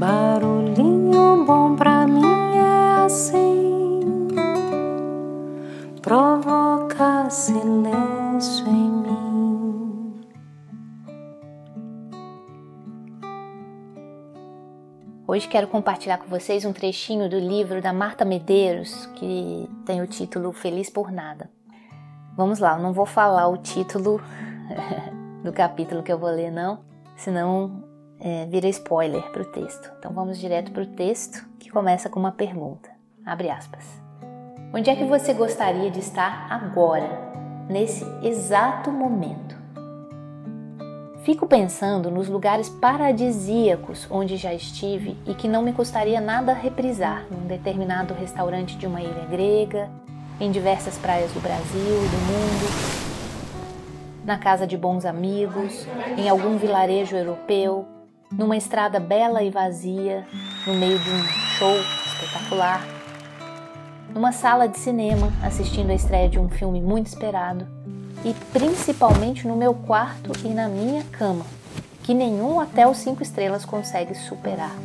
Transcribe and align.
Barulhinho 0.00 1.44
bom 1.44 1.76
pra 1.76 2.06
mim 2.06 2.56
é 2.56 3.04
assim, 3.04 4.00
provoca 6.00 7.28
silêncio 7.28 8.66
em 8.66 8.90
mim. 8.90 10.24
Hoje 15.28 15.46
quero 15.46 15.68
compartilhar 15.68 16.16
com 16.16 16.28
vocês 16.28 16.64
um 16.64 16.72
trechinho 16.72 17.28
do 17.28 17.38
livro 17.38 17.82
da 17.82 17.92
Marta 17.92 18.24
Medeiros, 18.24 19.04
que 19.16 19.68
tem 19.84 20.00
o 20.00 20.06
título 20.06 20.50
Feliz 20.50 20.88
por 20.88 21.12
Nada. 21.12 21.50
Vamos 22.38 22.58
lá, 22.58 22.78
eu 22.78 22.82
não 22.82 22.94
vou 22.94 23.04
falar 23.04 23.48
o 23.48 23.58
título 23.58 24.18
do 25.44 25.52
capítulo 25.52 26.02
que 26.02 26.10
eu 26.10 26.18
vou 26.18 26.30
ler, 26.30 26.50
não, 26.50 26.78
senão 27.18 27.89
é, 28.20 28.46
vira 28.46 28.68
spoiler 28.68 29.22
para 29.30 29.42
o 29.42 29.46
texto. 29.46 29.90
Então 29.98 30.12
vamos 30.12 30.38
direto 30.38 30.70
para 30.70 30.82
o 30.82 30.86
texto 30.86 31.44
que 31.58 31.70
começa 31.70 32.08
com 32.08 32.20
uma 32.20 32.32
pergunta. 32.32 32.90
Abre 33.24 33.50
aspas. 33.50 33.84
Onde 34.72 34.90
é 34.90 34.94
que 34.94 35.04
você 35.04 35.32
gostaria 35.32 35.90
de 35.90 35.98
estar 35.98 36.46
agora, 36.50 37.32
nesse 37.68 38.04
exato 38.22 38.90
momento? 38.90 39.58
Fico 41.24 41.46
pensando 41.46 42.10
nos 42.10 42.28
lugares 42.28 42.68
paradisíacos 42.68 44.06
onde 44.10 44.36
já 44.36 44.54
estive 44.54 45.18
e 45.26 45.34
que 45.34 45.48
não 45.48 45.62
me 45.62 45.72
custaria 45.72 46.20
nada 46.20 46.52
reprisar 46.52 47.26
num 47.30 47.46
determinado 47.46 48.14
restaurante 48.14 48.76
de 48.76 48.86
uma 48.86 49.02
ilha 49.02 49.26
grega, 49.28 49.90
em 50.40 50.50
diversas 50.50 50.96
praias 50.96 51.30
do 51.32 51.40
Brasil 51.40 51.68
do 51.74 52.18
mundo, 52.26 53.10
na 54.24 54.38
casa 54.38 54.66
de 54.66 54.76
bons 54.78 55.04
amigos, 55.04 55.86
em 56.16 56.28
algum 56.28 56.56
vilarejo 56.56 57.14
europeu, 57.14 57.86
numa 58.32 58.56
estrada 58.56 59.00
bela 59.00 59.42
e 59.42 59.50
vazia, 59.50 60.24
no 60.66 60.74
meio 60.74 60.98
de 60.98 61.10
um 61.10 61.22
show 61.58 61.74
espetacular, 62.06 62.80
numa 64.14 64.32
sala 64.32 64.68
de 64.68 64.78
cinema 64.78 65.32
assistindo 65.42 65.90
a 65.90 65.94
estreia 65.94 66.28
de 66.28 66.38
um 66.38 66.48
filme 66.48 66.80
muito 66.80 67.06
esperado 67.06 67.66
e 68.24 68.32
principalmente 68.52 69.48
no 69.48 69.56
meu 69.56 69.74
quarto 69.74 70.32
e 70.44 70.48
na 70.48 70.68
minha 70.68 71.02
cama, 71.12 71.44
que 72.02 72.14
nenhum 72.14 72.58
hotel 72.58 72.94
cinco 72.94 73.22
estrelas 73.22 73.64
consegue 73.64 74.14
superar. 74.14 74.76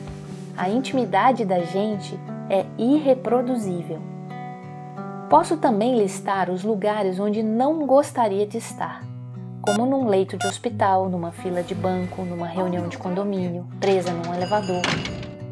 A 0.58 0.70
intimidade 0.70 1.46
da 1.46 1.60
gente 1.60 2.18
é 2.50 2.66
irreproduzível. 2.78 4.00
Posso 5.30 5.58
também 5.58 5.98
listar 5.98 6.50
os 6.50 6.64
lugares 6.64 7.20
onde 7.20 7.44
não 7.44 7.86
gostaria 7.86 8.46
de 8.46 8.58
estar 8.58 9.04
como 9.66 9.84
num 9.84 10.08
leito 10.08 10.38
de 10.38 10.46
hospital, 10.46 11.10
numa 11.10 11.32
fila 11.32 11.64
de 11.64 11.74
banco, 11.74 12.22
numa 12.22 12.46
reunião 12.46 12.88
de 12.88 13.00
condomínio, 13.00 13.66
presa 13.80 14.12
num 14.12 14.32
elevador, 14.32 14.84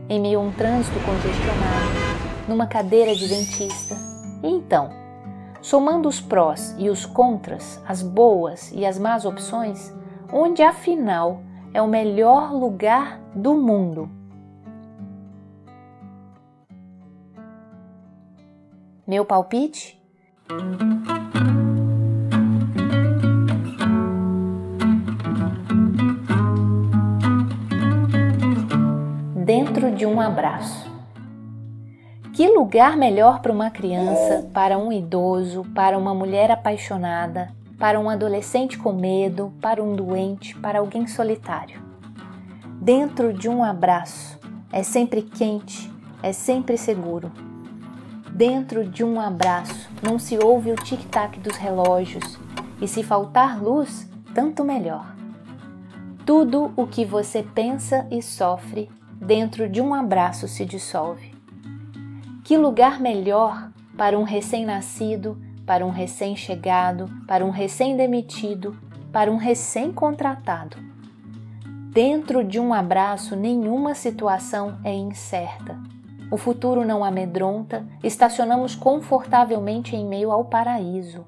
em 0.08 0.22
meio 0.22 0.40
a 0.40 0.44
um 0.44 0.52
trânsito 0.52 1.00
congestionado, 1.00 2.48
numa 2.48 2.68
cadeira 2.68 3.16
de 3.16 3.28
dentista. 3.28 3.96
E 4.44 4.48
então, 4.48 4.92
somando 5.64 6.08
os 6.08 6.22
prós 6.22 6.76
e 6.78 6.92
os 6.92 7.08
contras, 7.08 7.82
as 7.88 8.04
boas 8.04 8.72
e 8.72 8.86
as 8.86 9.00
más 9.00 9.26
opções, 9.26 9.92
onde 10.32 10.62
afinal 10.62 11.42
é 11.74 11.82
o 11.82 11.88
melhor 11.88 12.54
lugar 12.54 13.20
do 13.34 13.56
mundo? 13.56 14.08
Meu 19.08 19.26
palpite? 19.26 20.00
Dentro 29.44 29.92
de 29.92 30.06
um 30.06 30.22
abraço. 30.22 30.90
Que 32.32 32.48
lugar 32.48 32.96
melhor 32.96 33.42
para 33.42 33.52
uma 33.52 33.70
criança, 33.70 34.50
para 34.54 34.78
um 34.78 34.90
idoso, 34.90 35.66
para 35.76 35.98
uma 35.98 36.14
mulher 36.14 36.50
apaixonada, 36.50 37.52
para 37.78 38.00
um 38.00 38.10
adolescente 38.10 38.78
com 38.78 38.94
medo, 38.94 39.54
para 39.62 39.84
um 39.84 39.96
doente, 39.96 40.56
para 40.56 40.80
alguém 40.80 41.06
solitário? 41.08 41.84
Dentro 42.82 43.34
de 43.34 43.50
um 43.50 43.62
abraço 43.62 44.40
é 44.72 44.82
sempre 44.82 45.22
quente, 45.22 45.92
é 46.24 46.32
sempre 46.32 46.78
seguro. 46.78 47.30
Dentro 48.32 48.86
de 48.86 49.04
um 49.04 49.20
abraço 49.20 49.90
não 50.02 50.18
se 50.18 50.38
ouve 50.38 50.72
o 50.72 50.76
tic-tac 50.76 51.38
dos 51.40 51.58
relógios 51.58 52.40
e 52.82 52.88
se 52.88 53.04
faltar 53.04 53.62
luz, 53.62 54.10
tanto 54.34 54.64
melhor. 54.64 55.14
Tudo 56.26 56.72
o 56.78 56.88
que 56.88 57.04
você 57.04 57.44
pensa 57.44 58.08
e 58.10 58.22
sofre 58.22 58.90
dentro 59.24 59.70
de 59.70 59.80
um 59.80 59.94
abraço 59.94 60.48
se 60.50 60.66
dissolve. 60.66 61.34
Que 62.44 62.58
lugar 62.58 63.00
melhor 63.00 63.72
para 63.98 64.20
um 64.20 64.24
recém-nascido, 64.24 65.42
para 65.66 65.86
um 65.86 65.90
recém-chegado, 65.90 67.10
para 67.26 67.46
um 67.46 67.50
recém-demitido, 67.50 68.78
para 69.14 69.32
um 69.32 69.38
recém-contratado? 69.38 70.78
Dentro 71.94 72.44
de 72.44 72.60
um 72.60 72.74
abraço, 72.74 73.36
nenhuma 73.36 73.96
situação 73.96 74.78
é 74.84 74.94
incerta. 74.94 75.80
O 76.30 76.38
futuro 76.38 76.84
não 76.84 77.04
amedronta, 77.04 77.86
estacionamos 78.04 78.76
confortavelmente 78.76 79.96
em 79.96 80.06
meio 80.06 80.32
ao 80.32 80.44
paraíso. 80.44 81.26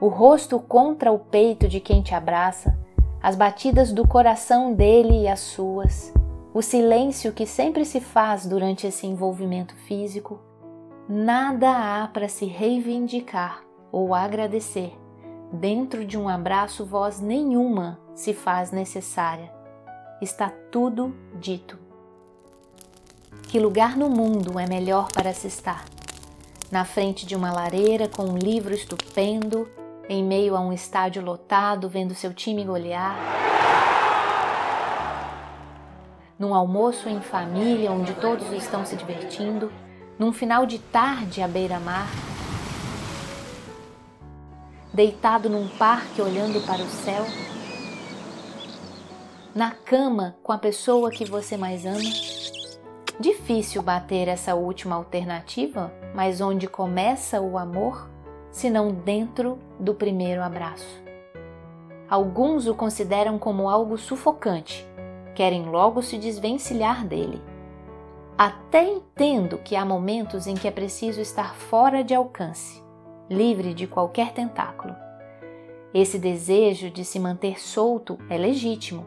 O 0.00 0.08
rosto 0.08 0.58
contra 0.58 1.12
o 1.12 1.18
peito 1.18 1.68
de 1.68 1.78
quem 1.78 2.02
te 2.02 2.14
abraça, 2.14 2.76
as 3.22 3.36
batidas 3.36 3.92
do 3.92 4.06
coração 4.06 4.72
dele 4.72 5.22
e 5.22 5.28
as 5.28 5.40
suas, 5.40 6.12
o 6.52 6.62
silêncio 6.62 7.32
que 7.32 7.46
sempre 7.46 7.84
se 7.84 8.00
faz 8.00 8.46
durante 8.46 8.86
esse 8.86 9.06
envolvimento 9.06 9.74
físico, 9.86 10.40
nada 11.08 12.02
há 12.02 12.08
para 12.08 12.28
se 12.28 12.46
reivindicar 12.46 13.62
ou 13.92 14.14
agradecer. 14.14 14.96
Dentro 15.52 16.04
de 16.04 16.18
um 16.18 16.28
abraço, 16.28 16.84
voz 16.84 17.20
nenhuma 17.20 17.98
se 18.14 18.32
faz 18.34 18.70
necessária. 18.70 19.52
Está 20.20 20.50
tudo 20.70 21.14
dito. 21.34 21.78
Que 23.44 23.58
lugar 23.58 23.96
no 23.96 24.10
mundo 24.10 24.58
é 24.58 24.66
melhor 24.66 25.10
para 25.12 25.32
se 25.32 25.46
estar? 25.46 25.84
Na 26.70 26.84
frente 26.84 27.24
de 27.24 27.34
uma 27.34 27.50
lareira 27.50 28.08
com 28.08 28.24
um 28.24 28.36
livro 28.36 28.74
estupendo, 28.74 29.68
em 30.06 30.22
meio 30.22 30.54
a 30.54 30.60
um 30.60 30.72
estádio 30.72 31.22
lotado, 31.22 31.88
vendo 31.88 32.14
seu 32.14 32.34
time 32.34 32.64
golear 32.64 33.47
num 36.38 36.54
almoço 36.54 37.08
em 37.08 37.20
família 37.20 37.90
onde 37.90 38.14
todos 38.14 38.52
estão 38.52 38.84
se 38.84 38.94
divertindo, 38.94 39.72
num 40.18 40.32
final 40.32 40.64
de 40.64 40.78
tarde 40.78 41.42
à 41.42 41.48
beira-mar, 41.48 42.08
deitado 44.92 45.50
num 45.50 45.68
parque 45.68 46.22
olhando 46.22 46.64
para 46.64 46.82
o 46.82 46.88
céu, 46.88 47.24
na 49.54 49.72
cama 49.72 50.36
com 50.42 50.52
a 50.52 50.58
pessoa 50.58 51.10
que 51.10 51.24
você 51.24 51.56
mais 51.56 51.84
ama. 51.84 51.98
Difícil 53.18 53.82
bater 53.82 54.28
essa 54.28 54.54
última 54.54 54.94
alternativa, 54.94 55.92
mas 56.14 56.40
onde 56.40 56.68
começa 56.68 57.40
o 57.40 57.58
amor, 57.58 58.08
se 58.52 58.70
não 58.70 58.92
dentro 58.92 59.58
do 59.80 59.92
primeiro 59.92 60.42
abraço. 60.42 61.02
Alguns 62.08 62.68
o 62.68 62.74
consideram 62.74 63.38
como 63.38 63.68
algo 63.68 63.98
sufocante, 63.98 64.87
querem 65.38 65.66
logo 65.66 66.02
se 66.02 66.18
desvencilhar 66.18 67.06
dele. 67.06 67.40
Até 68.36 68.82
entendo 68.82 69.58
que 69.58 69.76
há 69.76 69.84
momentos 69.84 70.48
em 70.48 70.56
que 70.56 70.66
é 70.66 70.70
preciso 70.72 71.20
estar 71.20 71.54
fora 71.54 72.02
de 72.02 72.12
alcance, 72.12 72.82
livre 73.30 73.72
de 73.72 73.86
qualquer 73.86 74.32
tentáculo. 74.32 74.96
Esse 75.94 76.18
desejo 76.18 76.90
de 76.90 77.04
se 77.04 77.20
manter 77.20 77.60
solto 77.60 78.18
é 78.28 78.36
legítimo, 78.36 79.06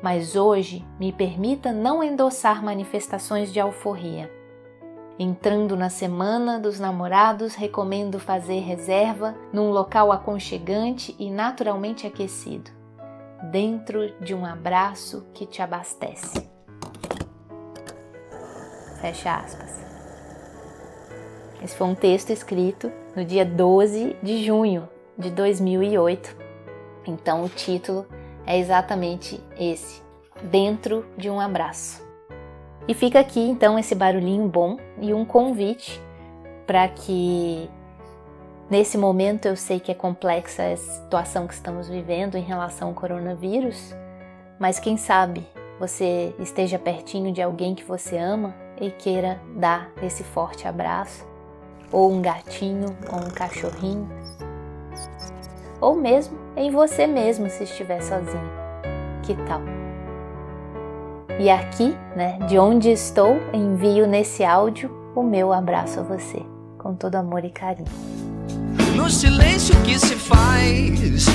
mas 0.00 0.36
hoje 0.36 0.86
me 1.00 1.12
permita 1.12 1.72
não 1.72 2.04
endossar 2.04 2.62
manifestações 2.62 3.52
de 3.52 3.58
alforria. 3.58 4.30
Entrando 5.18 5.76
na 5.76 5.90
semana 5.90 6.56
dos 6.60 6.78
namorados, 6.78 7.56
recomendo 7.56 8.20
fazer 8.20 8.60
reserva 8.60 9.34
num 9.52 9.70
local 9.70 10.12
aconchegante 10.12 11.16
e 11.18 11.32
naturalmente 11.32 12.06
aquecido 12.06 12.83
dentro 13.50 14.14
de 14.20 14.34
um 14.34 14.44
abraço 14.44 15.26
que 15.34 15.46
te 15.46 15.60
abastece. 15.62 16.48
Fecha 19.00 19.34
aspas. 19.34 19.84
Esse 21.62 21.76
foi 21.76 21.86
um 21.86 21.94
texto 21.94 22.30
escrito 22.30 22.90
no 23.16 23.24
dia 23.24 23.44
12 23.44 24.16
de 24.22 24.44
junho 24.44 24.88
de 25.16 25.30
2008. 25.30 26.36
Então 27.06 27.44
o 27.44 27.48
título 27.48 28.06
é 28.46 28.58
exatamente 28.58 29.40
esse: 29.58 30.02
Dentro 30.42 31.06
de 31.16 31.30
um 31.30 31.40
abraço. 31.40 32.02
E 32.86 32.92
fica 32.92 33.20
aqui 33.20 33.40
então 33.40 33.78
esse 33.78 33.94
barulhinho 33.94 34.46
bom 34.46 34.76
e 35.00 35.14
um 35.14 35.24
convite 35.24 36.00
para 36.66 36.86
que 36.88 37.70
Nesse 38.70 38.96
momento 38.96 39.46
eu 39.46 39.56
sei 39.56 39.78
que 39.78 39.92
é 39.92 39.94
complexa 39.94 40.62
a 40.62 40.76
situação 40.76 41.46
que 41.46 41.52
estamos 41.52 41.86
vivendo 41.86 42.36
em 42.36 42.42
relação 42.42 42.88
ao 42.88 42.94
coronavírus, 42.94 43.94
mas 44.58 44.78
quem 44.78 44.96
sabe 44.96 45.46
você 45.78 46.34
esteja 46.38 46.78
pertinho 46.78 47.30
de 47.30 47.42
alguém 47.42 47.74
que 47.74 47.84
você 47.84 48.16
ama 48.16 48.54
e 48.80 48.90
queira 48.90 49.38
dar 49.56 49.90
esse 50.02 50.24
forte 50.24 50.66
abraço, 50.66 51.26
ou 51.92 52.10
um 52.10 52.22
gatinho, 52.22 52.96
ou 53.12 53.18
um 53.18 53.30
cachorrinho, 53.30 54.08
ou 55.80 55.94
mesmo 55.94 56.38
em 56.56 56.70
você 56.70 57.06
mesmo 57.06 57.50
se 57.50 57.64
estiver 57.64 58.00
sozinho. 58.00 58.50
Que 59.22 59.34
tal? 59.44 59.60
E 61.38 61.50
aqui, 61.50 61.94
né, 62.16 62.38
de 62.48 62.58
onde 62.58 62.90
estou, 62.90 63.36
envio 63.52 64.06
nesse 64.06 64.42
áudio 64.42 64.90
o 65.14 65.22
meu 65.22 65.52
abraço 65.52 66.00
a 66.00 66.02
você, 66.02 66.42
com 66.78 66.94
todo 66.94 67.16
amor 67.16 67.44
e 67.44 67.50
carinho. 67.50 68.23
No 68.94 69.10
silêncio 69.10 69.74
que 69.82 69.98
se 69.98 70.14
faz, 70.14 71.26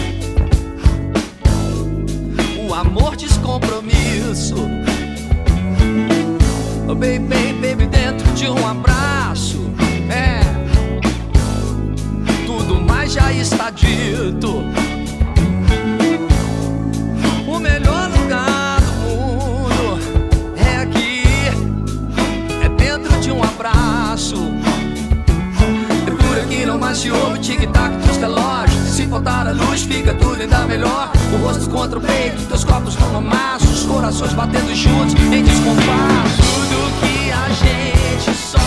o 2.68 2.74
amor 2.74 3.16
descompromisso. 3.16 4.56
Oh, 6.88 6.96
baby, 6.96 7.54
baby, 7.62 7.86
dentro 7.86 8.32
de 8.34 8.50
um 8.50 8.68
abraço, 8.68 9.70
é. 10.10 10.40
Tudo 12.46 12.82
mais 12.82 13.14
já 13.14 13.32
está 13.32 13.70
dito. 13.70 14.64
melhor. 30.68 31.12
O 31.34 31.38
rosto 31.38 31.70
contra 31.70 32.00
o 32.00 32.02
peito, 32.02 32.46
teus 32.48 32.64
corpos 32.64 32.96
vão 32.96 33.22
Os 33.64 33.84
corações 33.84 34.34
batendo 34.34 34.74
juntos 34.74 35.14
em 35.16 35.44
descompasso. 35.44 36.42
Tudo 36.42 37.00
que 37.02 37.32
a 37.32 37.50
gente 37.50 38.38
sonha. 38.38 38.59